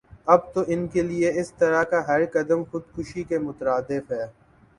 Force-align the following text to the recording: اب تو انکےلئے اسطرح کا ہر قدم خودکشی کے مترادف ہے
اب 0.27 0.41
تو 0.53 0.61
انکےلئے 0.67 1.29
اسطرح 1.39 1.83
کا 1.91 1.99
ہر 2.07 2.25
قدم 2.33 2.63
خودکشی 2.71 3.23
کے 3.23 3.37
مترادف 3.39 4.11
ہے 4.11 4.25